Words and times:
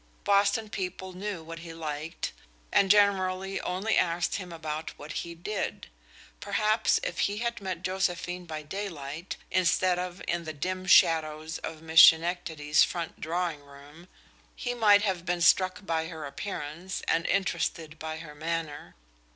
Boston 0.23 0.67
people 0.67 1.13
knew 1.13 1.43
what 1.43 1.59
he 1.59 1.75
liked, 1.75 2.31
and 2.71 2.89
generally 2.89 3.61
only 3.61 3.95
asked 3.95 4.37
him 4.37 4.51
about 4.51 4.97
what 4.97 5.11
he 5.11 5.35
did. 5.35 5.89
Perhaps, 6.39 6.99
if 7.03 7.19
he 7.19 7.37
had 7.37 7.61
met 7.61 7.83
Josephine 7.83 8.47
by 8.47 8.63
daylight, 8.63 9.37
instead 9.51 9.99
of 9.99 10.19
in 10.27 10.43
the 10.43 10.53
dim 10.53 10.87
shadows 10.87 11.59
of 11.59 11.83
Miss 11.83 12.01
Schenectady's 12.01 12.81
front 12.83 13.19
drawing 13.21 13.59
room, 13.61 14.07
he 14.55 14.73
might 14.73 15.03
have 15.03 15.23
been 15.23 15.39
struck 15.39 15.85
by 15.85 16.07
her 16.07 16.25
appearance 16.25 17.03
and 17.07 17.27
interested 17.27 17.99
by 17.99 18.17
her 18.17 18.33
manner. 18.33 18.95